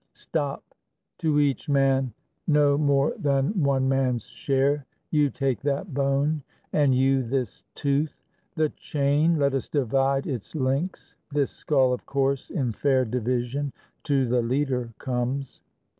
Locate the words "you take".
5.11-5.61